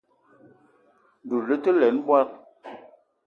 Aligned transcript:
Doula 1.27 1.47
le 1.49 1.55
te 1.63 1.69
lene 1.79 1.95
mbogui. 2.03 2.27